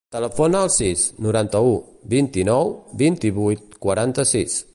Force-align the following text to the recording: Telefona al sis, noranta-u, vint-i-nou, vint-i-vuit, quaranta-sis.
Telefona 0.13 0.61
al 0.67 0.71
sis, 0.75 1.03
noranta-u, 1.25 1.75
vint-i-nou, 2.15 2.75
vint-i-vuit, 3.05 3.65
quaranta-sis. 3.87 4.63